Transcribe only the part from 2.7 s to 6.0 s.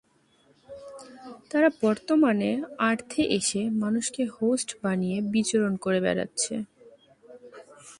আর্থে এসে মানুষকে হোস্ট বানিয়ে বিচরণ করে